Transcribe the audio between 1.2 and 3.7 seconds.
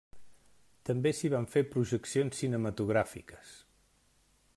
van fer projeccions cinematogràfiques.